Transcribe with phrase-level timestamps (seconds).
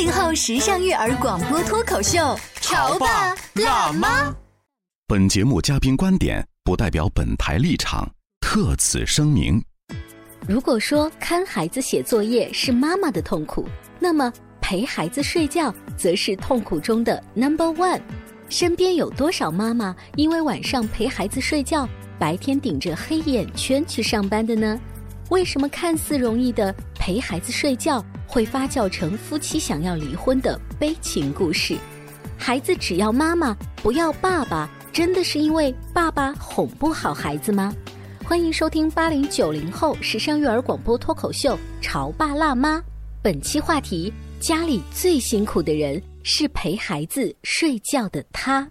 [0.00, 4.34] 八零后时尚育儿广播脱口秀，潮爸辣妈。
[5.06, 9.62] 本节目嘉宾观点不代表本台立场，特此声明。
[10.48, 18.00] 如果说看孩子写作业是妈妈的痛苦，那么陪孩子睡觉则是痛苦中的 number one。
[18.48, 21.86] 身边有多少妈妈因为晚上陪孩子睡觉，
[22.18, 24.80] 白天顶着黑眼圈去上班的呢？
[25.30, 31.76] 为什么看似容易的陪孩子睡觉，会发酵成夫妻想要离婚的悲情故事？
[32.36, 37.72] 孩子只要妈妈，不要爸爸，真的是因为爸爸哄不好孩子吗？
[38.24, 42.78] 欢迎收听八零九零后时尚育儿广播脱口秀《潮爸辣妈》，
[43.22, 48.68] 本期话题：家里最辛苦的人是陪孩子睡觉的他。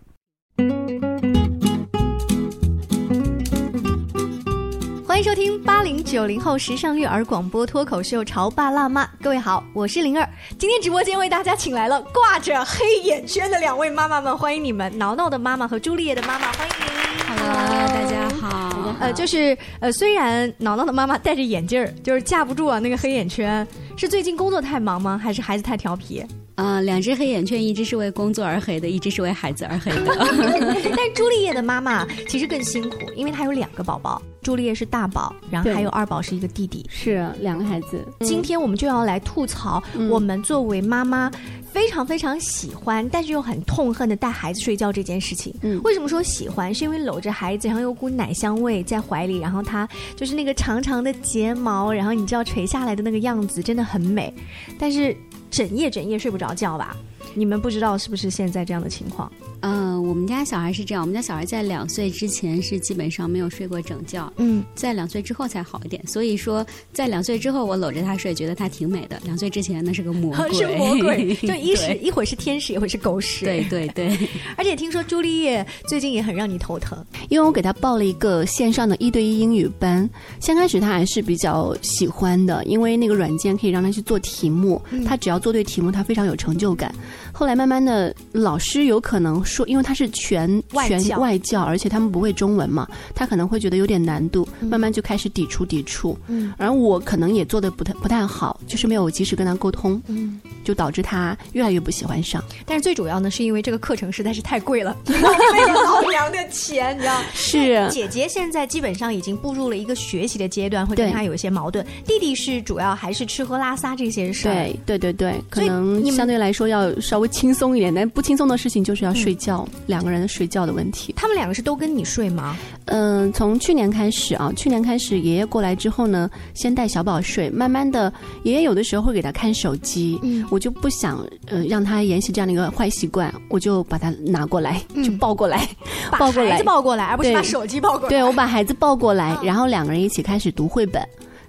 [5.19, 10.25] 迎收听八零九零后时尚育儿广播脱口秀《潮爸辣妈》，各位好，我是灵儿。
[10.57, 17.01] 今天直播间为大家请来了挂着黑眼圈的两位妈妈们，欢迎你们，挠挠的妈妈和朱丽叶的妈妈，欢迎你们。
[17.27, 18.95] Hello，大家好。
[19.01, 25.19] 呃，就是呃，虽然挠挠的妈妈戴着眼镜儿，就是架不住啊那个黑眼圈，是最近工作太忙吗？
[25.21, 26.25] 还是孩子太调皮？
[26.55, 30.15] 啊、两只黑眼圈，一只是为工作而黑的，一只是为孩子而黑的。
[30.95, 36.83] 但朱丽叶的妈妈其实更辛苦，因为她有两个宝宝，朱丽叶是大宝，然后还有二宝是一个弟弟。
[36.89, 41.31] 是两个孩子，今天我们就要来吐槽嗯我们作为妈妈
[41.71, 45.53] 非常非常喜欢，但是又很痛恨的带孩子睡觉这件事情。
[45.61, 46.73] 嗯为什么说喜欢？
[46.73, 54.33] 是因为搂着孩子，然后有股奶香味在怀里，然后他就是那个长长的睫毛，然后你知道垂下来的那个样子真的很美。
[54.79, 55.15] 但是
[55.51, 56.97] 整夜整夜睡不着觉吧？
[57.35, 59.31] 你们不知道是不是现在这样的情况？
[59.61, 66.03] 嗯、我们家小孩是这样，我们家小孩在两岁之前是基本上没有睡过整觉，嗯，在两岁之后才好一点。
[66.07, 69.21] 所以说，在两岁之后，我搂着他睡，觉得他挺美的。
[69.23, 73.45] 两岁之前那是个魔 鬼，是魔鬼， 就一时一会儿是天使，一会儿是狗屎。
[73.45, 74.17] 对对对，
[74.57, 76.97] 而且听说朱丽叶最近也很让你头疼。
[77.29, 80.09] 因为我给他报了一个线上的一对一英语班，
[80.39, 86.91] 先开始他还是比较喜欢的，因为那个软件可以让他去做题目，他只要做对题目，他非常有成就感。
[87.39, 92.85] 后来慢慢的，老师有可能说，因为他是全全外教外教，而且他们不会中文嘛，
[93.15, 96.19] 他可能会觉得有点难度，慢慢就开始抵触抵触。
[96.27, 100.41] 嗯而我可能也做的不太不太好，就是没有及时跟他沟通，嗯。
[100.61, 102.43] 就导致他越来越不喜欢上。
[102.63, 107.19] 但是最主要呢，是因为这个课程实在是太贵了， 浪费了老娘的钱，你知道？
[107.33, 111.83] 是姐姐现在基本上已经步入了一个学习的阶段，会跟他有一些矛盾。
[112.05, 114.53] 弟弟是主要还是吃喝拉撒这些事儿。
[114.53, 121.13] 对对对对，可能相对来说要稍微轻松一点，但不轻松的事情就是要睡觉，两个人的睡觉的问题。
[121.15, 122.55] 他们两个是都跟你睡吗？
[122.85, 128.11] 嗯、从去年开始啊，去年开始爷爷过来之后呢，先带小宝睡，慢慢的，
[128.43, 135.69] 爷爷有的时候会给他看手机，嗯我就不想呃让他沿袭这样的一个坏习惯，我就把他拿过来，就抱过来，
[136.11, 138.09] 把抱过来孩子抱过来，而不是把手机抱过来。
[138.09, 141.01] 对我把孩子抱过来，嗯然后两个人一起开始读绘本。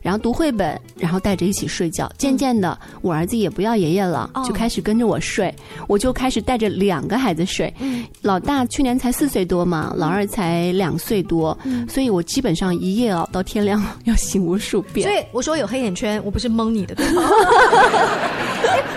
[0.02, 2.10] 然后读绘本，然后带着一起睡觉。
[2.16, 5.54] 渐渐的，我儿子也不要爷爷了，哦就开始跟着我睡。
[5.86, 7.72] 我就开始带着两个孩子睡。
[7.80, 15.06] 嗯老大去年才四岁多嘛，老二才两岁多，嗯所以我基本上一夜熬到天亮， 要醒无数遍。
[15.08, 16.94] 所以我说有黑眼圈，我不是蒙你的，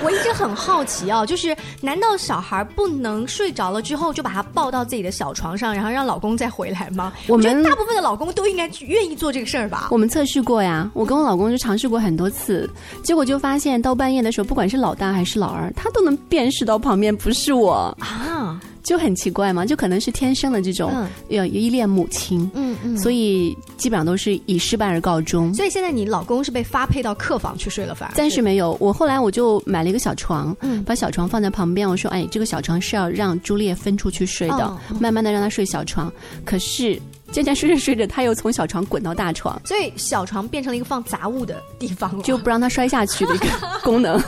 [0.04, 7.14] 我一直很好奇啊，就是难道小孩不能睡着了之后就把他抱到自己的小床上，然后让老公再回来吗？
[7.28, 9.88] 我们觉得大部分的老公都应该去愿意做这个事儿吧？
[9.92, 12.70] 我们测试过呀，我跟我老公就尝试过很多次，
[13.04, 25.53] 结果就发现到半夜的时候，不管是老大还是老二，他都能辨识到旁边不是我，啊，就很奇怪嘛，就可能是天生的这种嗯要依恋母亲，嗯嗯，所以基本上都是以失败而告终。
[25.53, 31.88] 所以现在你老公是被发配到客房去睡了，反而暂时没有，我后来我就买了一个小床，嗯把小床放在旁边。
[31.89, 36.12] 我说，哎，这个小床是要让朱丽叶分出去睡的，慢慢的让她睡小床。
[36.44, 37.00] 可是
[37.33, 43.47] 渐渐睡着睡着，他又从小床滚到大床，所以小床变成了一个放杂物的地方，就不让他摔下去的一个
[43.83, 44.21] 功能。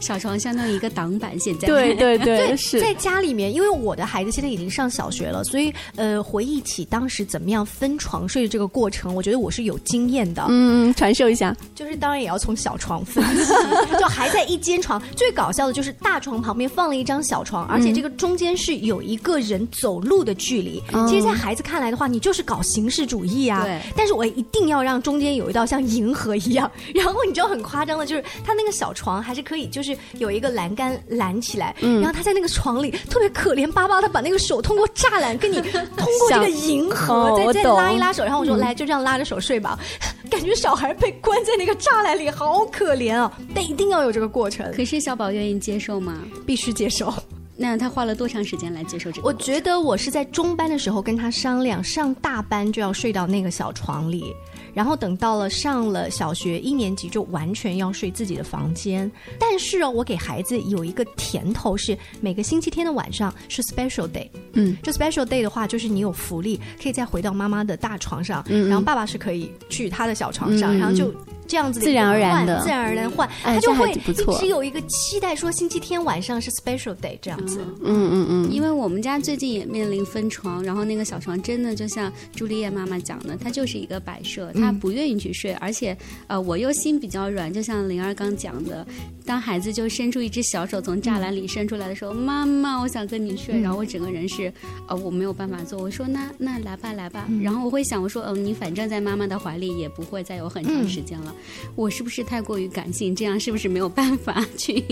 [0.00, 10.44] 小床相当于一个挡板，现在对对对，是在家里面，因为我的孩子现在已经上小学了，所以呃，回忆起当时怎么样分床睡的这个过程，我觉得我是有经验的。
[10.48, 13.52] 嗯，传授一下，就是当然也要从小床分起，
[14.00, 15.00] 就还在一间床。
[15.14, 20.82] 最搞笑的就是大床旁边放了一张小床，而且这个中间是有一个人走路的距离。
[21.08, 23.64] 其实，在孩子看来的话，你就是搞形式主义啊。
[23.64, 23.80] 对。
[23.96, 35.60] 但是我一定要让中间有一道像银河一样， 然后你知道很夸张的，就是他那个小床还是可以，就是有一个栏杆拦起来，嗯然后他在那个床里特别可怜巴巴的把那个手通过栅栏跟你
[35.96, 39.78] 通过这个银河再再拉一拉手，然后我说来就这样拉着手睡吧，
[40.30, 44.70] 感觉小孩被关在那个栅栏里好可怜啊，但一定要有这个过程。
[44.74, 46.22] 可是小宝愿意接受吗？
[46.46, 47.12] 必须接受。
[47.62, 49.28] 那他花了多长时间来接受这个？
[49.28, 54.34] 我觉得我是在中班的时候跟他商量，上大班就要睡到那个小床里。
[54.74, 59.08] 然后等到了上了小学一年级，就完全要睡自己的房间。
[59.38, 64.28] 但是哦，我给孩子有一个甜头，是每个星期天的晚上是 special day。
[64.54, 71.14] 嗯，这 special day 的话，就是你有福利，可以再回到妈妈的大床上，然后爸爸是可以去他的小床上，然后就。
[71.52, 77.60] 这样子自然而然的，自然而然换，他就会一直有一个期待，说星期天晚上是 special day 这样子。
[77.84, 78.50] 嗯嗯嗯。
[78.50, 85.94] 因为我们家最近也面临分床，然后那个小床真的就像朱丽叶妈妈讲的，它就是一个摆设，她不愿意去睡，而且
[86.26, 88.86] 呃，我又心比较软，就像灵儿刚讲的，
[89.26, 94.50] 当孩子就伸出一只小手从栅栏里伸出来的时候，妈妈，我想跟你睡，然后我整个人是
[94.88, 101.34] 呃我没有办法做，我说那那来吧来吧，然后我会想我说嗯你反正在妈妈的怀里也不会再有很长时间了。
[101.74, 103.14] 我是不是太过于感性？
[103.14, 104.82] 这样是不是没有办法去？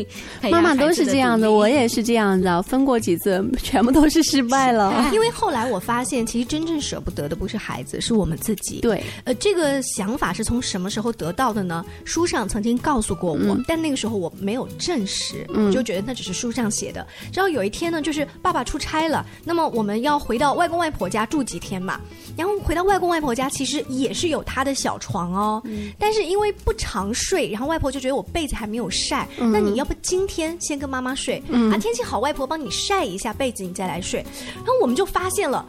[0.50, 5.08] 妈妈都是这样的，我也是这样的，分过几次，全部都是失败了。
[5.12, 8.80] 因为后来我发现，其实真正舍不得的不是孩子，是我们自己。
[8.80, 11.84] 对，呃，这个想法是从什么时候得到的呢？
[12.04, 17.06] 书上曾经告诉过我，但那个时候我没有证实，我就觉得那只是书上写的。
[17.32, 22.00] 然后有一天呢，就是爸爸出差了，那么我们要回到外公外婆家住几天嘛。
[22.36, 25.62] 然后回到外公外婆家，其实也是有他的小床哦，
[25.98, 31.42] 但是因为不常睡，然后外婆就觉得我被子还没有晒，那你要不今天先跟妈妈睡，
[31.72, 34.24] 啊天气好，外婆帮你晒一下被子，你再来睡。
[34.56, 35.66] 然后我们就发现了，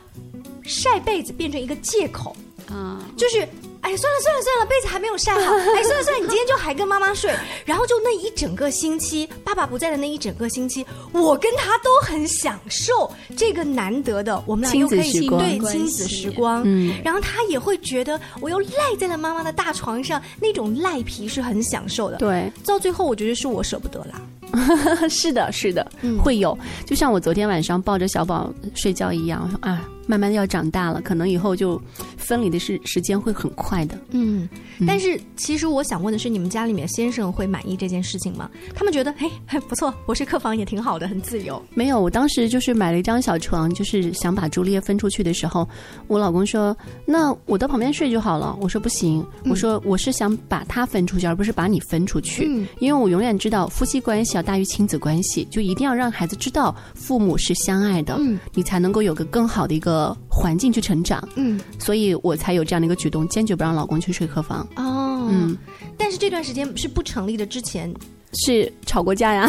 [0.63, 2.35] 晒被子变成一个借口
[2.71, 3.47] 啊，就是。
[3.81, 5.55] 哎，算了算了算了，被子还没有晒好。
[5.55, 7.33] 哎，算了算了，你今天就还跟妈妈睡。
[7.65, 16.61] 然后就那一整个星期，爸爸不在的那一整个星期，我跟他都很享受这个难得的我们俩又可以对亲子时光。
[16.63, 22.17] 嗯，然后他也会觉得我又赖在了妈妈的大床上，那种赖皮是很享受的。
[22.17, 24.21] 对，到最后我觉得是我舍不得啦。
[25.09, 25.91] 是的，是的，
[26.23, 26.55] 会有。
[26.85, 29.89] 就像我昨天晚上抱着小宝睡觉一样，啊。
[30.11, 31.81] 慢慢的要长大了，可能以后就
[32.17, 33.97] 分离的时时间会很快的。
[34.09, 34.49] 嗯，
[34.85, 38.51] 但是其实我想问的是，你们家里面先生会满意这件事情吗？
[38.75, 39.15] 他们觉得，
[39.47, 41.63] 嘿，不错，我睡客房也挺好的，很自由。
[41.73, 45.65] 没有，我当时就是买了一张小床，就是想把朱丽叶分出去的时候，
[46.07, 46.75] 我老公说，
[47.05, 48.57] 那我到旁边睡就好了。
[48.59, 52.45] 我说不行，我说我是想把他分出去，而不是把你分出去。
[52.49, 60.00] 嗯，因为我永远知道夫妻关系要大于亲子关系，就一定要让孩子知道父母是相爱的，嗯，你才能够有个更好的一个。
[60.29, 64.67] 环境去成长，嗯，所以我才有这样的一个举动，坚决不让老公去睡客房。
[64.75, 65.57] 哦，嗯，
[65.97, 67.93] 但是这段时间是不成立的，之前。
[68.33, 69.47] 是吵过架呀？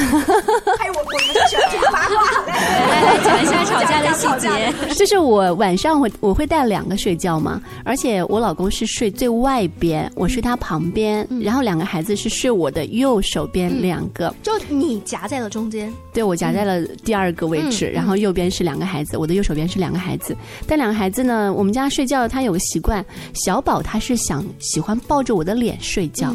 [0.78, 2.16] 还有我，我们喜欢听八卦。
[2.48, 4.94] 来来讲一下吵架的细节。
[4.94, 15.92] 就是我晚上会我会带两个睡觉嘛，而且我老公是睡最外边，我睡他旁边，然后两个孩子是睡我的右手边两个，就你夹在了中间。
[16.12, 20.36] 对，我夹在了第二个位置，然后右边是两个孩子，我的右手边是两个孩子。
[20.66, 26.34] 但两个孩子呢，我们家睡觉他有个习惯，小宝他是想喜欢抱着我的脸睡觉，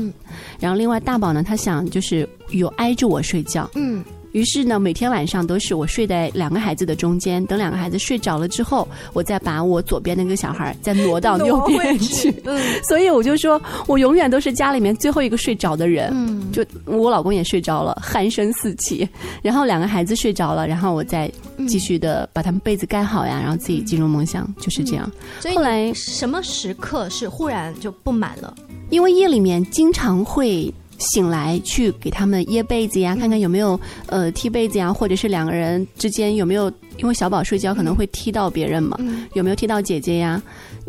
[0.59, 2.27] 然后另外大宝呢，他想就是。
[2.51, 4.01] 有挨着我睡觉，嗯，
[4.33, 19.07] 于是呢，每天晚上都是我睡在两个孩子的中间，等两个孩子睡着了之后，我再把我左边那个小孩再挪到右边去， 嗯，所以我就说我永远都是家里面最后一个睡着的人，嗯，就我老公也睡着了，鼾声四起，
[19.41, 21.31] 然后两个孩子睡着了，然后我再
[21.67, 25.09] 继续的把他们被子盖好呀，然后自己进入梦乡，就是这样。
[25.39, 28.53] 所以后来什么时刻是忽然就不满了？
[28.89, 30.73] 因为夜里面经常会。
[30.97, 38.97] 醒来去给他们掖被子呀，看看有没有呃踢被子呀，或者是两个人之间有没有，因为小宝睡觉可能会踢到别人嘛，
[39.33, 40.41] 有没有踢到姐姐呀？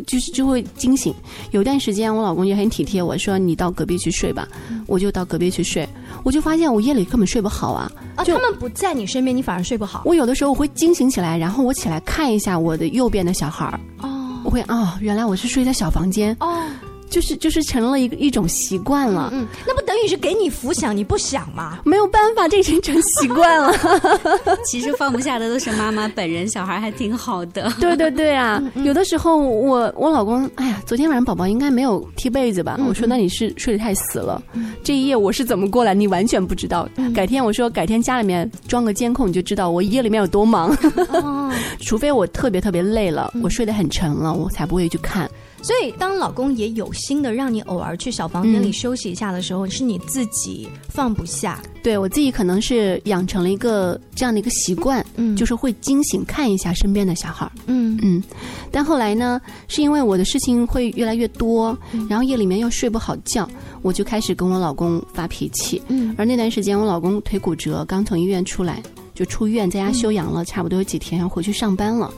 [0.06, 1.12] 就是就会惊醒。
[1.50, 4.46] 有段时间我老公也很体贴我说你到隔壁去睡吧，
[4.86, 5.88] 我就到隔壁去睡，
[6.24, 7.90] 我就发现我夜里根本睡不好啊。
[8.14, 10.02] 啊，他们不在你身边，你反而睡不好。
[10.04, 13.80] 我有的时候我会惊醒起来，然后我起来看一下我的右边的小孩儿。
[14.00, 14.14] 哦。
[14.44, 16.62] 我会哦，原来我是睡在小房间，哦，
[17.10, 19.30] 就是就是成了一个一种习惯了。
[19.32, 21.78] 嗯，那不等于是给你浮想，你不想吗？
[21.84, 23.72] 没有办法，这已经成习惯了。
[24.64, 27.72] 其实放不下的都是妈妈本人，小孩还挺好的。
[27.80, 32.78] 对对对啊，有的时候我我老公，哎呀，昨天晚上宝宝应该没有踢被子吧？
[32.88, 34.42] 我说那你是睡得太死了，
[34.82, 36.88] 这一夜我是怎么过来，你完全不知道。
[37.14, 40.76] 改天我说改天家里面装个监控，你就知道我一夜里面有多忙。
[41.10, 45.28] 哦， 除非我特别特别累了，我睡得很沉了，我才不会去看。
[45.62, 51.60] 所以当老公也有心的让你偶尔去小房间里休息一下的时候，是你自己放不下。
[51.82, 57.52] 对我自己可能是养成了一个这样的一个习惯，嗯就是会惊醒看一下身边的小孩儿。
[57.66, 58.22] 嗯嗯，
[58.70, 63.48] 但后来呢，是因为我的事情会越来越多，嗯然后夜里面又睡不好觉，
[63.82, 65.80] 我就开始跟我老公发脾气。
[65.88, 68.82] 嗯而那段时间，我老公腿骨折，刚从医院出来，
[69.14, 72.12] 就出院在家休养嗯了，差不多有几天，要回去上班了。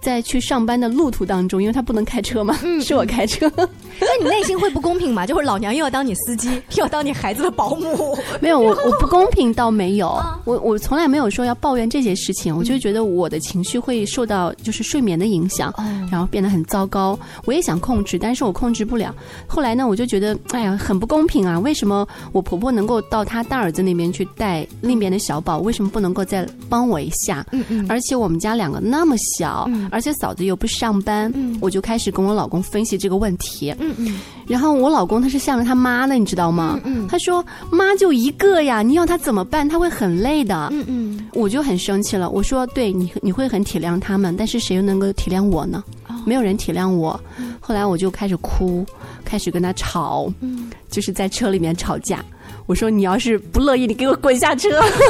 [0.00, 5.26] 在去上班的路途当中，因为他不能开车嘛，嗯 是我开车， 那你内心会不公平吗？
[5.26, 8.16] 就是老娘又要当你司机，又要当你孩子的保姆。
[8.40, 17.18] 没有，我我不公平倒没有，啊我我从来没有说要抱怨这些事情，我就觉得我的情绪会受到就是睡眠的影响，哦然后变得很糟糕。
[17.44, 19.14] 我也想控制，但是我控制不了。
[19.46, 21.58] 后来呢，我就觉得哎呀，很不公平啊！
[21.60, 27.44] 为什么我婆婆能够到她大儿子那边去带另一边的小宝，为什么不能够再帮我一下？
[27.52, 33.74] 嗯嗯而且我们家两个那么小，嗯而且嫂子又不上班，嗯我就开始跟我老公分析这个问题。
[33.78, 36.80] 嗯嗯然后我老公他是向着他妈的，你知道吗？
[36.84, 39.68] 嗯嗯他说妈就一个呀，你要他怎么办？
[39.68, 40.68] 他会很累的。
[40.72, 45.82] 嗯嗯，我就很生气了，我说对你你会很体谅他们，但是谁又能够体谅我呢？
[46.08, 47.18] 哦没有人体谅我。
[47.60, 48.84] 后来我就开始哭，
[49.24, 52.24] 开始跟他吵，嗯就是在车里面吵架。
[52.70, 54.68] 我说你要是不乐意，你给我滚下车。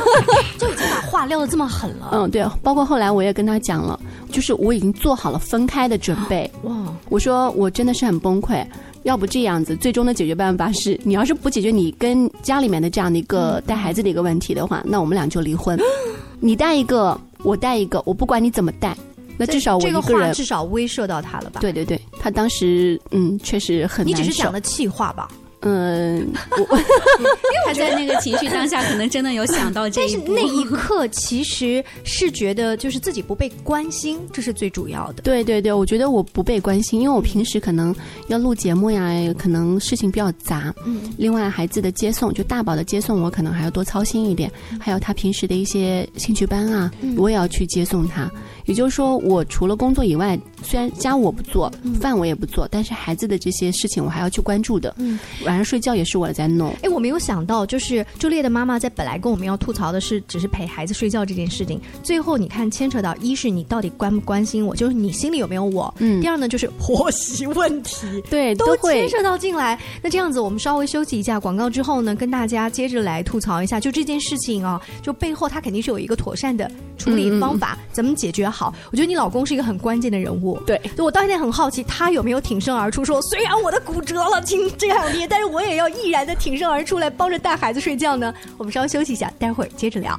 [0.56, 2.08] 就已经把话撂的这么狠了。
[2.10, 4.00] 嗯，对，包括后来我也跟他讲了，
[4.32, 6.50] 就是我已经做好了分开的准备。
[6.62, 6.74] 哇，
[7.10, 8.64] 我说我真的是很崩溃，
[9.02, 15.78] 要不这样子，最终的解决办法是，你要是不解决你跟家里面的这样的一个带孩子的一个问题的话，那我们俩就离婚。
[16.40, 18.96] 你带一个，我带一个，我不管你怎么带，
[19.36, 20.28] 那至少我这个一个人。
[20.28, 24.26] 话至少威慑到他了吧？，对对对，他当时嗯确实很你难受。
[24.30, 25.28] 只是讲的气话吧？
[25.62, 26.32] 嗯，
[26.68, 26.78] 我
[27.66, 30.18] 他在那个情绪当下，可能真的有想到这但是。
[30.26, 35.22] 那一刻其实是觉得就是自己不被关心，这是最主要的。
[35.22, 37.94] 对对对，我觉得我不被关心，因为我平时可能
[38.28, 40.74] 要录节目呀，可能事情比较杂。
[40.86, 44.50] 嗯另外，孩子的接送，就大宝的接送，我可能还要多操心一点。
[44.80, 48.30] 还有他平时的一些兴趣班啊，我也要去接送他。
[48.70, 51.68] 也就是说，我除了工作以外，虽然家务我不做，
[52.00, 54.94] 饭我也不做，但是孩子的这些事情我还要去关注的。
[54.98, 56.72] 嗯晚上睡觉也是我在弄。
[56.84, 68.06] 哎，我没有想到，就是朱丽叶的妈妈在本来跟我们要吐槽的是，只是陪孩子睡觉这件事情，最后你看牵扯到，一是你到底关不关心我，就是你心里有没有我；嗯第二呢，就是婆媳问题。
[68.30, 78.59] 对，都牵涉到进来，那这样子，我们稍微休息一下广告之后呢，跟大家接着来吐槽一下，就这件事情啊，就背后它肯定是有一个妥善的处理方法，怎么解决好？
[78.90, 88.34] 我觉得你老公是一个很关键的人物，对就我到现在很好奇，他有没有挺身而出说，虽然我的骨折了，亲这样爹，但是我也要毅然的挺身而出来帮着带孩子睡觉呢？
[88.58, 90.18] 我们稍微休息一下，待会儿接着聊。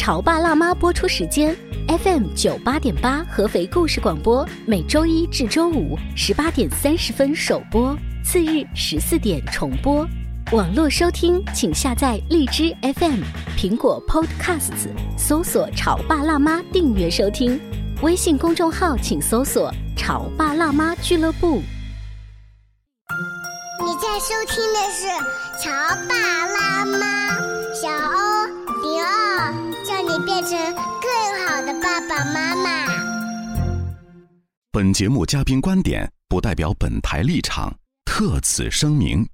[0.00, 1.54] 潮爸辣妈播出时间
[1.86, 10.08] ：FM 九八点八合肥故事广播，每周一至周五十八点三十分首播，次日十四点重播。
[10.52, 13.20] 网络收听，请下载荔枝 FM、
[13.58, 14.88] 苹果 Podcasts，
[15.18, 17.60] 搜索“潮爸辣妈”订阅收听。
[18.00, 21.60] 微信公众号请搜索“潮爸辣妈俱乐部”。
[23.84, 25.06] 你在收听的是
[25.62, 25.70] 《潮
[26.08, 26.14] 爸
[26.46, 26.96] 辣妈》，
[27.74, 28.29] 小欧，
[30.24, 32.86] 变成更好的爸爸妈妈。
[34.72, 37.74] 本节目嘉宾观点不代表本台立场，
[38.04, 39.26] 特此声明。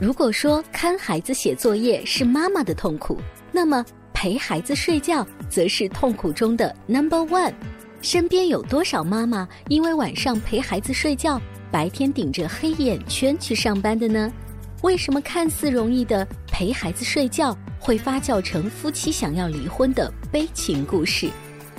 [0.00, 3.20] 如果说看孩子写作业是妈妈的痛苦，
[3.52, 7.52] 那么陪孩子睡觉则是痛苦中的 number one。
[8.00, 14.32] 身边有多少妈妈因为晚上陪孩子睡觉，白天顶着黑眼圈去上班的呢？
[14.82, 16.26] 为什么看似容易的
[16.58, 21.30] 陪孩子睡觉，会发酵成夫妻想要离婚的悲情故事？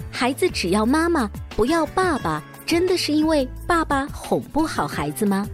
[0.10, 5.46] 孩子只要妈妈，不要爸爸，真的是因为爸爸哄不好孩子吗？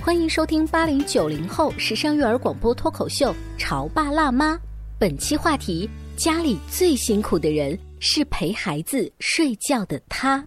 [0.00, 4.54] 欢迎收听八零九零后时尚育儿广播脱口秀《潮爸辣妈》，
[4.98, 10.44] 本期话题：家里最辛苦的人是陪孩子睡觉的他。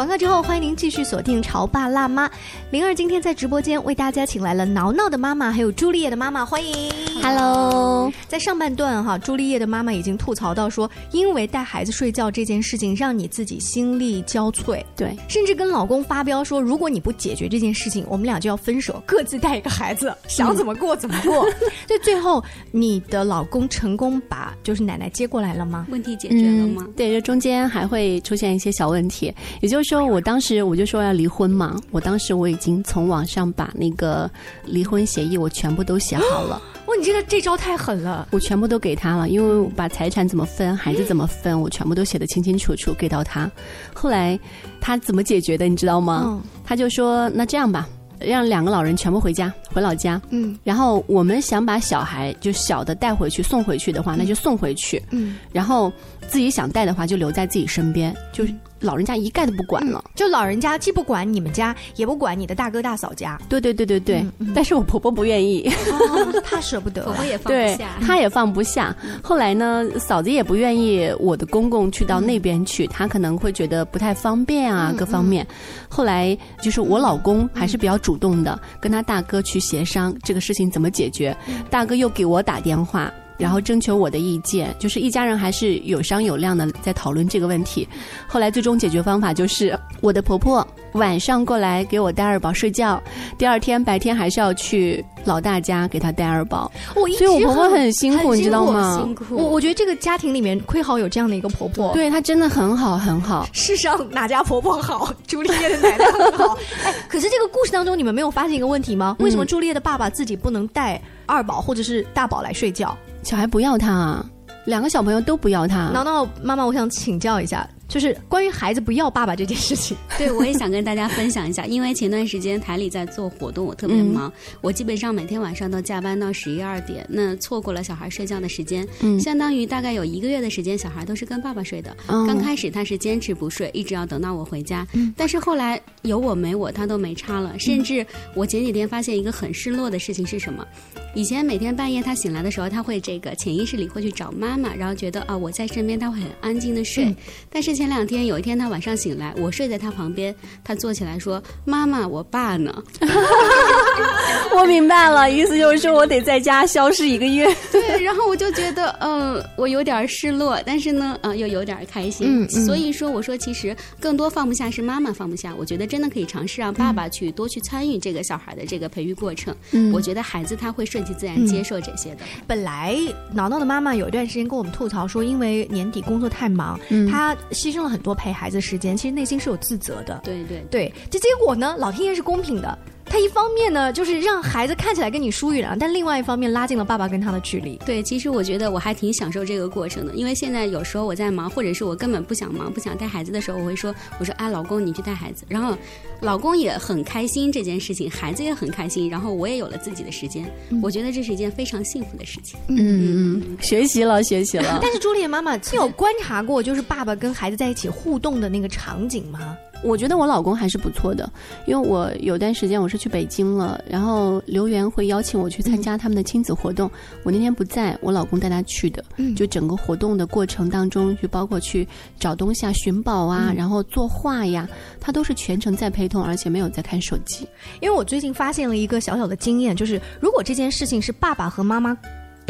[0.00, 2.26] 广告之后，欢迎您继续锁定《潮爸辣妈》。
[2.70, 7.09] 灵儿今天在直播间为大家请来了挠挠的妈妈，还有朱丽叶的妈妈，欢迎。
[7.22, 21.42] Hello，在上半段哈，朱丽叶的妈妈已经吐槽到说，因为带孩子睡觉这件事情，让你自己心力交瘁，对，甚至跟老公发飙说，如果你不解决这件事情，我们俩就要分手，各自带一个孩子，想怎么过怎么过。
[21.86, 25.86] 所以最后，你的老公成功把就是奶奶接过来了吗？
[25.90, 26.84] 问题解决了吗？
[26.86, 34.28] 嗯、对，这中间还会出现一些小问题，也就是说，我当时我就说要离婚嘛，我当时我已经从网上把那个
[34.64, 36.60] 离婚协议我全部都写好了。
[36.90, 38.26] 哇，你这个这招太狠了！
[38.32, 43.48] 我全部都给他了，因为我把财产怎么分、孩子怎么分，我全部都写的清清楚楚给到他。
[43.94, 44.36] 后来
[44.80, 46.24] 他怎么解决的，你知道吗？
[46.26, 50.20] 嗯、他就说：“那这样吧，让两个老人全部回家，回老家。
[50.30, 55.00] 嗯，然后我们想把小孩就小的带回去，送回去的话，那就送回去。
[55.10, 55.92] 嗯，然后
[56.26, 63.38] 自己想带的话，就留在自己身边，就是。”老人家一概都不管了，嗯、就老人家既不管你们家，也不管你的大哥大嫂家。
[63.48, 68.94] 对对对对对，嗯嗯、但是我婆婆不愿意，哦、她舍不得， 婆婆也放不下，她也放不下。
[69.22, 75.46] 后来呢，嫂子也不愿意我的公公去到那边去，她可能会觉得不太方便啊，嗯、各方面。
[75.88, 81.36] 后来就是我老公还是比较主动的，跟他大哥去协商这个事情怎么解决。
[81.68, 83.12] 大哥又给我打电话。
[83.40, 87.88] 然后征求我的意见，就是一家人还是有商有量的在讨论这个问题。
[88.28, 93.02] 后来最终解决方法就是我的婆婆晚上过来给我带二宝睡觉，
[93.38, 96.70] 第二天白天还是要去老大家给他带二宝。
[96.94, 99.00] 我所以我婆婆很辛苦，你知道吗？
[99.02, 99.36] 辛苦。
[99.36, 103.46] 我我觉得这个家庭里面亏好有这样的一个婆婆，对她真的很好很好。
[103.52, 105.14] 世上哪家婆婆好？
[105.26, 106.58] 朱丽叶的奶奶很好。
[106.84, 109.16] 哎，可是这个故事当中你们没有发现一个问题吗？
[109.20, 112.96] 为什么朱丽叶的爸爸自己不能带二宝或者是大宝来睡觉？
[113.22, 114.24] 小孩不要他啊，
[114.64, 115.90] 两个小朋友都不要他。
[115.90, 119.96] 挠挠妈妈，我想请教一下，就是关于孩子不要爸爸这件事情。
[120.16, 131.94] 对，我也想跟大家分享一下，因为前段时间台里在做活动，我特别忙，嗯、我基本上每天晚上都加班到十一二点，那错过了小孩睡觉的时间，嗯、相当于大概有一个月的时间，小孩都是跟爸爸睡的。
[132.06, 140.64] 嗯、刚开始他是坚持不睡，一直要等到我回家，但是后来有我没我他都没差了，甚至我前几天发现一个很失落的事情是什么？
[141.12, 147.06] 以前每天半夜他醒来的时候，他会这个潜意识里会去找妈妈，然后觉得啊我在身边，他会很安静的睡。
[147.06, 147.16] 嗯、
[147.50, 152.70] 但是前两天有一天他晚上醒来，我睡在他旁边，他坐起来说：“妈妈，我爸呢？”
[154.54, 157.46] 我明白了，意思就是说我得在家消失一个月。
[157.72, 162.26] 对，然后我就觉得嗯、呃，我有点失落，但是呢，呃，又有点开心。
[162.28, 165.54] 嗯嗯、所以说，我说其实更多放不下是妈妈放不下。
[165.56, 169.56] 我觉得真的可以尝试让爸爸去多去参与这个小孩的这个培育过程。
[169.70, 172.18] 嗯，我觉得孩子他会顺其自然接受这些的。
[172.46, 172.94] 本来
[173.32, 177.34] 挠挠的妈妈有一段时间跟我们吐槽说，因为年底工作太忙，嗯、她
[177.70, 180.20] 牺牲了很多陪孩子时间，其实内心是有自责的。
[180.24, 182.76] 对对对，这结果呢，老天爷是公平的。
[183.10, 187.76] 他一方面呢，就是让孩子看起来跟你疏远了，但另外一方面拉近了爸爸跟他的距离。
[187.84, 195.76] 对，其实我觉得我还挺享受这个过程的，因为现在有时候我在忙，或者是我根本不想忙、不想带孩子的时候，我会说：“我说，哎，老公，你去带孩子。”然后，
[196.20, 200.48] 老公也很开心这件事情，孩子也很开心，然后我也有了自己的时间。
[200.68, 202.60] 嗯、我觉得这是一件非常幸福的事情。
[202.68, 204.78] 嗯嗯，学习了，学习了。
[204.80, 209.56] 但是朱丽叶妈妈，你有观察过就是爸爸跟孩子在一起互动的那个场景吗？
[209.82, 211.30] 我觉得我老公还是不错的，
[211.66, 221.86] 因为我有段时间我是去北京了，然后刘源会邀请我去参加他们的亲子活动，嗯、我那天不在，我老公带他去的，嗯、就整个活动的过程当中，就包括去
[222.18, 224.68] 找东西啊、寻宝啊，嗯、然后作画呀，
[225.00, 227.48] 他都是全程在陪同，而且没有在看手机。
[227.80, 231.96] 因为我最近发现了一个小小的经验，就是如果这件事情是爸爸和妈妈。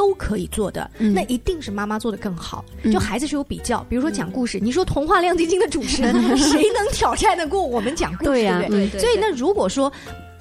[0.01, 2.65] 都可以做的，嗯、那一定是妈妈做的更好。
[2.85, 8.31] 嗯、就孩子是有比较，比如说讲故事，嗯、你说童话亮晶晶的主持人， 谁能挑战得过我们讲故事？
[8.31, 8.89] 对呀、对不对？
[8.89, 9.93] 对所以那如果说。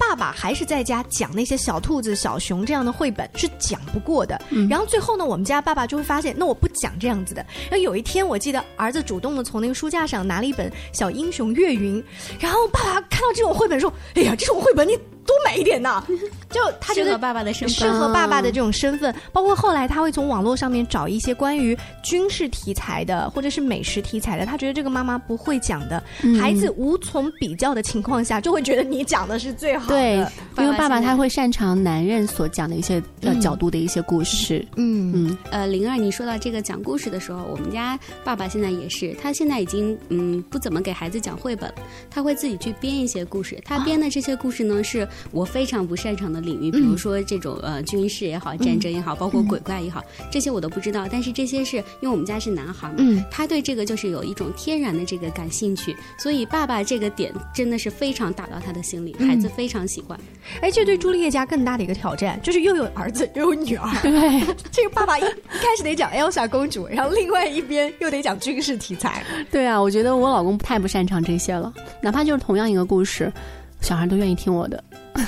[0.02, 4.40] 爸爸还是在家讲那些小兔子、小熊这样的绘本是讲不过的。
[4.48, 7.44] 嗯、然后最后呢，我们家爸爸就会发现，那我不讲这样子的。
[7.70, 12.02] 然后有一天，我记得儿子主动的从那个书架上拿了一本《小英雄岳云》，
[12.40, 14.98] 然后爸爸看到这种绘本说：“哎呀，这种绘本你。”
[15.30, 16.02] 多美一点呢？
[16.50, 26.40] 就他觉得适合爸爸的身份适合爸爸的这种身份，包括后来他会从网络上面找一些关于军事题材的或者是美食题材的，他觉得这个妈妈不会讲的，嗯。
[26.40, 29.94] 孩子无从比较的情况下，就会觉得你讲的是最好的。
[29.94, 30.16] 对，
[30.58, 33.40] 因为爸爸他会擅长男人所讲的一些呃嗯。
[33.40, 34.66] 角度的一些故事。
[34.74, 35.12] 嗯。
[35.14, 41.72] 嗯，呃，灵儿，你说到这个讲故事的时候，我们家爸爸现在也是，他现在已经嗯不怎么给孩子讲绘本，
[42.10, 43.56] 他会自己去编一些故事。
[43.64, 51.06] 他编的这些故事呢，是我非常不擅长的领域，比如说这种呃军事也好、战争也好，包括鬼怪也好，这些我都不知道。
[51.10, 60.18] 但是这些是因为我们家是男孩嘛，嗯他对这个就是有一种天然的这个感兴趣，所以爸爸这个点真的是非常打到他的心里，孩子非常喜欢。
[60.60, 63.88] 哎，这对朱丽叶家更大的一个挑战，就是又有儿子又有女儿。
[64.02, 69.24] 对， 这个爸爸一一开始得讲 Elsa 公主，然后另外一边又得讲军事题材。
[69.50, 73.32] 对啊，我觉得我老公太不擅长这些了，哪怕就是同样一个故事，
[73.80, 74.82] 小孩都愿意听我的。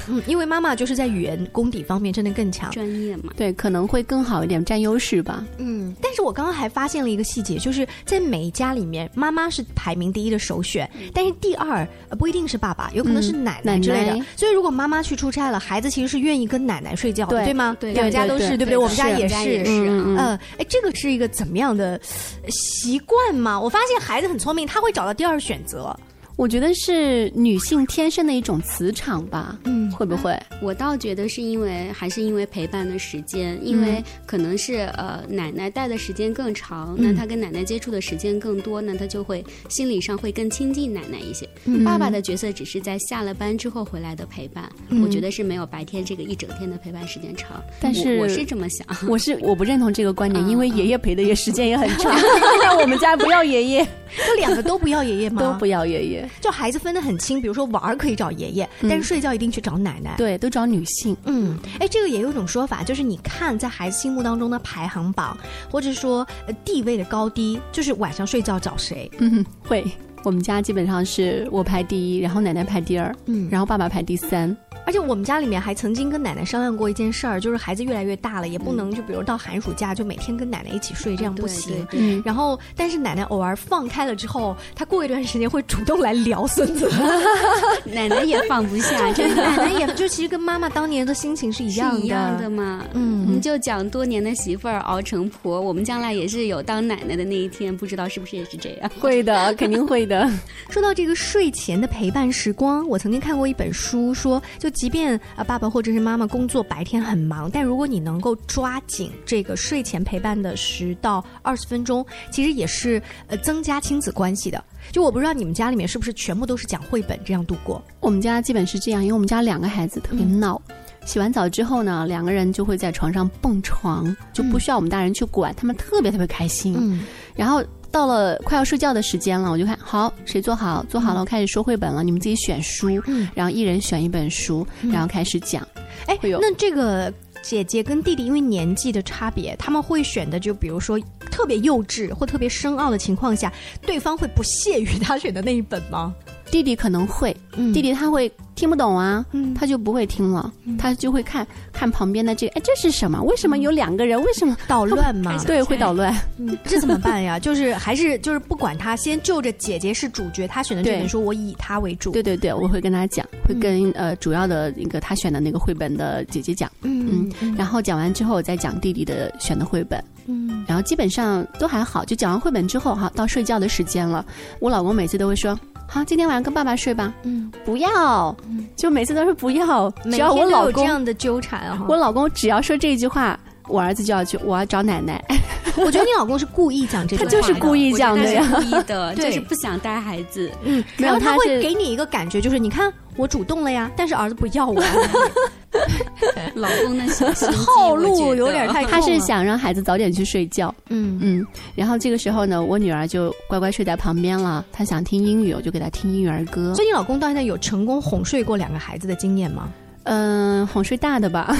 [0.09, 3.33] 嗯， 因为妈妈就是在语言功底方面真的更强，专业嘛。
[3.37, 5.45] 对，可能会更好一点，占优势吧。
[5.59, 14.13] 嗯，但是我刚刚还发现了一个细节，就是在每一家里面，妈妈是排名第一的首选，但是第二、呃、不一定是爸爸，有可能是嗯奶奶之类的。
[14.13, 17.77] 奶奶所以如果妈妈去出差了，孩子其实是愿意跟奶奶睡觉的，对对吗？
[17.81, 18.79] 对两家都是，对对对不对？
[18.79, 19.35] 我们家也是。
[19.35, 22.01] 是嗯嗯呃，哎，这个是一个怎么样的
[22.45, 23.61] 呃习惯吗？
[23.61, 25.95] 我发现孩子很聪明，他会找到第二选择。
[26.43, 29.57] 我觉得是女性天生的一种磁场吧。
[29.65, 30.37] 嗯会不会？
[30.61, 41.49] 我倒觉得是因为还是因为陪伴的时间，因为嗯可能是呃奶奶带的时间更长，嗯那她跟奶奶接触的时间更多，那她就会心理上会更亲近奶奶一些。
[41.65, 47.63] 嗯爸爸的角色只是在下了班之后回来的陪伴，嗯我觉得是没有白天这个一整天的陪伴时间长。
[47.81, 52.13] 但是我我是这么想， 我是我不认同这个观点，嗯因为爷爷陪的也时间也很长。
[52.65, 53.85] 那我们家不要爷爷，
[54.27, 55.41] 就两个都不要爷爷吗？
[55.43, 56.29] 都不要爷爷。
[56.41, 60.15] 就孩子分得很清，比如说玩儿可以找爷爷，但是睡觉一定去找奶奶。
[60.17, 61.17] 对，都找女性。
[61.25, 65.37] 嗯，哎，这个也有一种说法，就是你看在孩子心目当中的排行榜，
[65.71, 69.11] 或者说呃地位的高低，就是晚上睡觉找谁。
[69.19, 69.85] 嗯，会。
[70.25, 74.57] 我们家基本上是我排第一，然后奶奶排第二，嗯然后爸爸排第三。
[74.85, 81.87] 而且我们家里面还曾经跟奶奶商量过一件事儿，就是孩子越来越大了，也不能就比如到寒暑假就每天跟奶奶一起睡，这样不对行。
[81.89, 86.91] 对对嗯，然后，但是奶奶偶尔放开了之后，她过一段时间会主动来聊孙子。
[87.87, 89.43] 奶奶也放不下，真的。
[89.43, 92.01] 奶奶也就其实跟妈妈当年的心情是一样的。
[92.01, 98.91] 一样的嘛，嗯你就讲多年的媳妇儿熬成婆，我们将来也是有当奶奶的那一天，不知道是不是也是这样？
[98.99, 100.12] 会的，肯定会的。
[100.71, 114.63] 说到这个睡前的陪伴时光，我曾经看过一本书说，就即便啊爸爸或者是妈妈工作白天很忙，但如果你能够抓紧这个睡前陪伴的十到二十分钟，其实也是呃增加亲子关系的。
[114.91, 117.83] 就我不知道你们家里面是不是全部都是讲绘本这样度过？
[118.01, 120.61] 我们家基本是这样，因为我们家两个孩子特别闹。
[121.05, 126.77] 洗完澡之后呢，两个人就会在床上蹦床，就不需要我们大人去管，他们特别特别开心。
[126.79, 133.29] 嗯然后到了快要睡觉的时间了，我就看好谁坐好，坐好了，我开始说绘本了，你们自己选书，嗯。
[133.35, 135.63] 然后一人选一本书，然后开始讲。
[136.07, 140.99] 哎那这个姐姐跟弟弟因为年纪的差别，他们会选的就比如说
[141.31, 143.53] 特别幼稚或特别深奥的情况下，
[143.83, 146.15] 对方会不屑于他选的那一本吗？
[146.53, 153.23] 弟弟可能会，嗯弟弟他会听不懂啊，嗯他就不会听了，他就会看看旁边的这个，哎，这是什么？
[153.23, 154.23] 为什么有两个人？
[154.23, 155.43] 为什么捣乱嘛？
[155.47, 156.15] 对，会捣乱。
[156.37, 157.39] 嗯，这怎么办呀？
[157.39, 162.13] 就是还是就是不管他，先就着姐姐是主角，他选的这本书，我以他为主。
[162.13, 174.23] 对对对，我会跟他讲，会跟、呃主要的那个他选的那个绘本的姐姐讲，嗯嗯，然后讲完之后我再讲弟弟的选的绘本，嗯然后基本上都还好，就讲完绘本之后哈，到睡觉的时间了，
[174.61, 175.59] 我老公每次都会说，
[175.93, 178.35] 好，今天晚上跟爸爸睡吧，嗯，不要，
[178.75, 181.85] 就每次都是不要，只要我老公有这样的纠缠啊。
[181.87, 185.23] 我老公只要说这一句话，我儿子就要去，我要找奶奶。
[185.77, 189.27] 我觉得你老公是故意讲这他，就是故意讲的呀故意的， 对。
[189.27, 190.51] 就是不想带孩子。
[190.65, 194.83] 嗯，然后他会给你一个感觉，就是你看我主动了呀，但是儿子不要我，
[196.55, 204.65] 老公的小心机套路有点太他是想让孩子早点去睡觉，嗯嗯，然后这个时候呢，我女儿就乖乖睡在旁边了。
[204.73, 206.85] 她想听英语，我就给她听英语儿歌所。
[206.85, 209.73] 以你老公到现在有成功哄睡过两个孩子的经验吗？
[210.05, 211.55] 嗯，哄睡大的吧，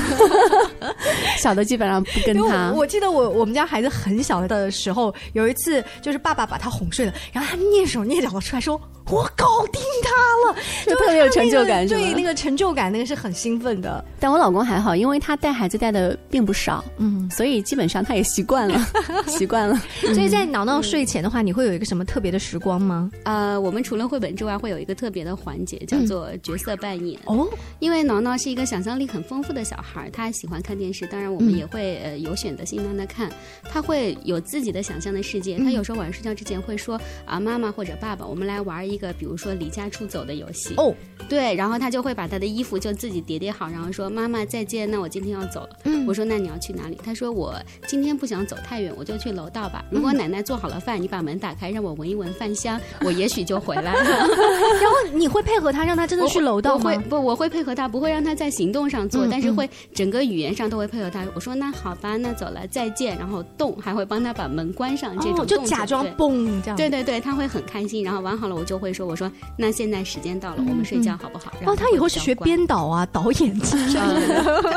[1.39, 2.79] 小的基本上不跟他我。
[2.79, 10.11] 我记得我我们家孩子很小的时候，有一次就是爸爸把他哄睡了，然后他蹑手蹑脚的出来说：“我搞定他
[10.51, 14.05] 了！” 就特别有成就感对，那个成就感，那个是很兴奋的。
[14.19, 18.81] 但我老公还好，因为他带孩子带的并不少，嗯，所以基本上他也习惯了，
[19.27, 19.81] 习惯了。
[20.01, 23.11] 所以在挠挠睡前的话，你会有一个什么特别的时光吗？
[23.25, 27.19] 呃，我们除了绘本之外，会有一个特别的环节，叫做角色扮演。
[27.25, 33.31] 哦，因为挠挠呢是一个想象力很丰富的小孩儿，他喜欢看电视，当然我们嗯也会、呃有选择性让他看，
[33.65, 35.59] 他会有自己的想象的世界。
[35.59, 40.75] 他有时候晚上睡觉之前会说啊，妈妈或者爸爸，我们来玩一个比如说离家出走的游戏。
[40.77, 40.95] 哦，
[41.29, 45.77] 对，然后他就会把他的衣服就自己叠叠好，然后说妈妈再见，那我今天要走了。
[45.85, 46.99] 嗯我说那你要去哪里？
[47.05, 47.55] 他说我
[47.87, 49.85] 今天不想走太远，我就去楼道吧。
[49.91, 54.05] 如果嗯奶奶做好了饭，你把门打开，让我闻一闻饭香，我也许就回来了。
[54.81, 57.05] 然后你会配合他，让他真的去楼道吗我会？
[57.09, 61.25] 不，我会配合他，不会让他在行动上做，嗯但是会整个语言上都会配合他。
[61.35, 66.77] 我说那好吧，那走了，再见，然后动，还会帮他把门关上，这种哦就假装对蹦这样。
[66.77, 71.53] 对对对，他会很开心，然后玩好了，我就会说，我说那现在时间到了，我们睡觉好不好？
[71.61, 74.01] 然后哦，他以后是学编导啊，导演之类的。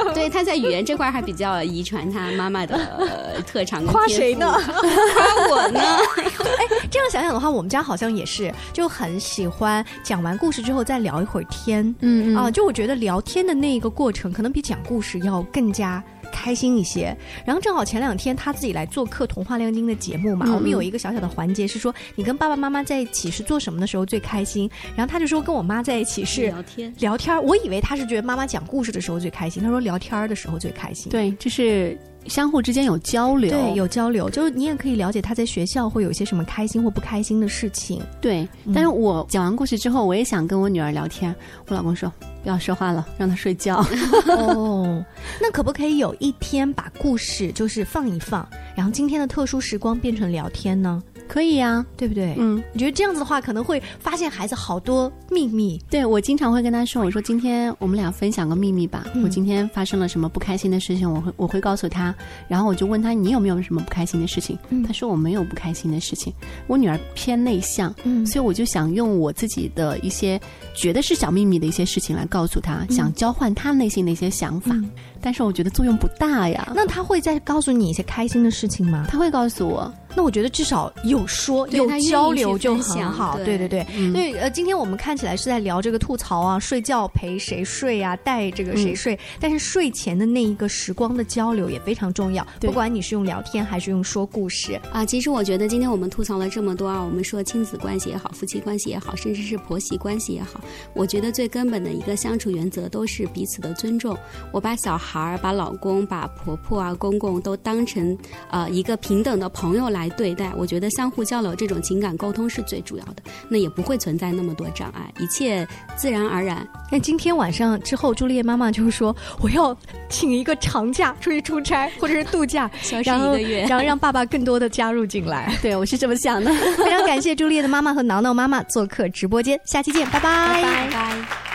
[0.06, 4.54] 呃对，他在语言这块还比较遗传他妈妈的、呃特长夸谁呢？
[4.54, 5.80] 夸我呢？
[6.58, 11.84] 哎，这样想想的话，我们家好像也是，就很喜欢讲完故事之后再聊一会儿天。
[12.02, 16.04] 嗯嗯啊，就我觉得聊天的那个过程，可能比讲故事要更加。
[16.32, 24.70] 开心一些，然后正好前两天他自己来做客《童话亮晶》的节目嘛，嗯我们有一个小小的环节是说，你跟爸爸妈妈在一起是做什么的时候最开心？
[24.98, 27.42] 然后他就说跟我妈在一起是聊天聊天。
[27.44, 31.10] 我以为他是觉得妈妈讲故事的时候最开心，他说聊天的时候最开心。
[31.10, 38.02] 对，就是相互之间有交流，对，有交流，就是你也可以了解他在学校会有一些什么开心或不开心的事情。
[38.20, 38.46] 对。
[38.74, 41.34] 但是我讲完故事之后，我也想跟我女儿聊天，
[41.68, 42.12] 我老公说
[42.46, 43.84] 不要说话了，让他睡觉。
[44.28, 45.04] 哦，
[45.42, 51.02] 那可不可以有一天把故事就是放一放，然后今天的特殊时光变成聊天呢？
[51.28, 52.36] 可以呀、对不对？
[52.38, 55.82] 嗯，我觉得这样子的话，可能会发现孩子好多秘密。
[55.90, 59.08] 对我经常会跟他说，我说今天我们俩分享个秘密吧。
[59.16, 62.14] 嗯我今天发生了什么不开心的事情，我会我会告诉他，
[62.48, 64.56] 然后我就问他你有没有什么不开心的事情？
[64.70, 66.32] 嗯她说我没有不开心的事情。
[66.68, 70.40] 我女儿偏内向，嗯所以我就想用我自己的一些
[70.76, 74.76] 觉得是小秘密的一些事情来告诉他，想交换他内心的一些想法。
[75.26, 76.72] 嗯但是我觉得作用不大呀。
[76.76, 79.08] 那他会再告诉你一些开心的事情吗？
[79.10, 83.36] 他会告诉我，那我觉得至少有说有交流就很好。
[83.38, 92.46] 对对对对，嗯因为呃，今天我们看起来是在聊这个吐槽啊，睡觉陪谁睡啊，带这个谁嗯睡，但是睡前的那一个时光的交流也非常重要。
[92.60, 100.62] 不管你是用聊天还是用说故事，啊，其实我觉得今天我们吐槽了这么多啊，我们说亲子关系也好，夫妻关系也好，甚至是婆媳关系也好，
[100.94, 104.16] 我觉得最根本的一个相处原则都是彼此的尊重。
[104.52, 108.18] 我把小孩儿、把老公、把婆婆啊、公公都当成
[108.50, 113.16] 呃一个平等的朋友来对待，我觉得相互交流这种情感沟通是最主要的，
[113.50, 116.68] 那也不会存在那么多障碍，一切自然而然。
[116.92, 119.76] 那今天晚上之后，朱丽叶妈妈就说我要
[120.10, 125.56] 请一个长假出去出差或者是度假， 消失一个月然后让爸爸更多的加入进来。
[125.62, 126.52] 对我是这么想的。
[126.78, 130.62] 非常感谢朱丽叶的妈妈和挠挠妈妈做客直播间，下期见，拜拜。
[130.62, 131.55] 拜拜。